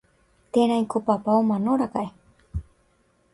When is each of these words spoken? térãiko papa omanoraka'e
térãiko 0.53 0.97
papa 1.07 1.31
omanoraka'e 1.41 2.07